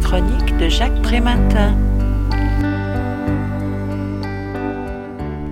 [0.00, 1.76] chronique de Jacques Prématin.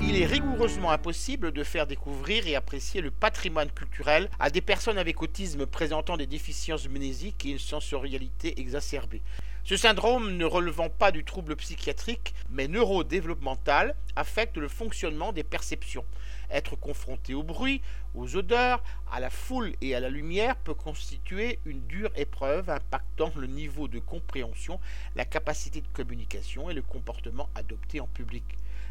[0.02, 4.98] Il est rigoureusement impossible de faire découvrir et apprécier le patrimoine culturel à des personnes
[4.98, 9.22] avec autisme présentant des déficiences mnésiques et une sensorialité exacerbée.
[9.66, 16.04] Ce syndrome, ne relevant pas du trouble psychiatrique, mais neurodéveloppemental, affecte le fonctionnement des perceptions.
[16.52, 17.82] Être confronté au bruit,
[18.14, 18.80] aux odeurs,
[19.10, 23.88] à la foule et à la lumière peut constituer une dure épreuve impactant le niveau
[23.88, 24.78] de compréhension,
[25.16, 28.44] la capacité de communication et le comportement adopté en public.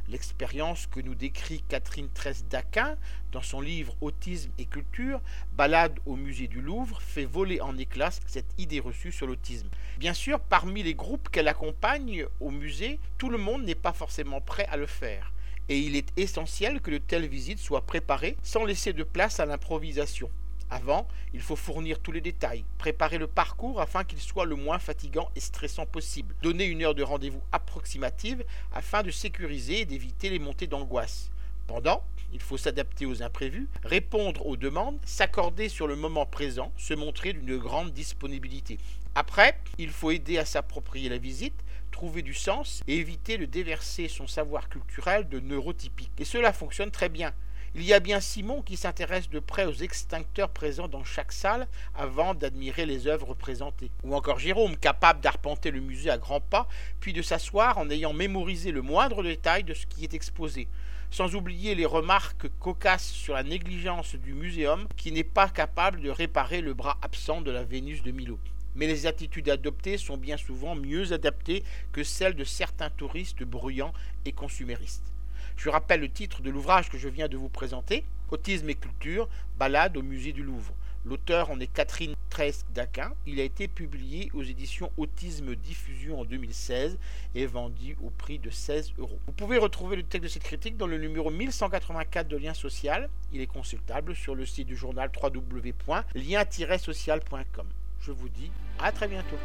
[0.07, 2.95] L'expérience que nous décrit Catherine Tresse-Daquin
[3.31, 5.19] dans son livre Autisme et culture,
[5.53, 9.67] balade au musée du Louvre, fait voler en éclats cette idée reçue sur l'autisme.
[9.97, 14.41] Bien sûr, parmi les groupes qu'elle accompagne au musée, tout le monde n'est pas forcément
[14.41, 15.31] prêt à le faire.
[15.69, 19.45] Et il est essentiel que de telles visites soient préparées sans laisser de place à
[19.45, 20.27] l'improvisation.
[20.71, 24.79] Avant, il faut fournir tous les détails, préparer le parcours afin qu'il soit le moins
[24.79, 30.31] fatigant et stressant possible, donner une heure de rendez-vous approximative afin de sécuriser et d'éviter
[30.31, 31.29] les montées d'angoisse.
[31.67, 36.93] Pendant, il faut s'adapter aux imprévus, répondre aux demandes, s'accorder sur le moment présent, se
[36.93, 38.77] montrer d'une grande disponibilité.
[39.15, 41.55] Après, il faut aider à s'approprier la visite,
[41.91, 46.11] trouver du sens et éviter de déverser son savoir culturel de neurotypique.
[46.19, 47.33] Et cela fonctionne très bien.
[47.77, 51.67] Il y a bien Simon qui s'intéresse de près aux extincteurs présents dans chaque salle
[51.93, 53.91] avant d'admirer les œuvres présentées.
[54.05, 56.69] Ou encore Jérôme, capable d'arpenter le musée à grands pas,
[57.01, 60.69] puis de s'asseoir en ayant mémorisé le moindre détail de ce qui est exposé.
[61.11, 66.09] Sans oublier les remarques cocasses sur la négligence du muséum qui n'est pas capable de
[66.09, 68.39] réparer le bras absent de la Vénus de Milo
[68.77, 73.93] mais les attitudes adoptées sont bien souvent mieux adaptées que celles de certains touristes bruyants
[74.25, 75.14] et consuméristes.
[75.57, 79.27] Je rappelle le titre de l'ouvrage que je viens de vous présenter, Autisme et culture,
[79.57, 80.73] balade au musée du Louvre.
[81.05, 83.13] L'auteur en est Catherine Tresque-Daquin.
[83.27, 86.97] Il a été publié aux éditions Autisme Diffusion en 2016
[87.35, 89.19] et vendu au prix de 16 euros.
[89.27, 93.07] Vous pouvez retrouver le texte de cette critique dans le numéro 1184 de Lien Social.
[93.31, 97.67] Il est consultable sur le site du journal www.lien-social.com.
[97.99, 98.49] Je vous dis
[98.79, 99.37] à très bientôt.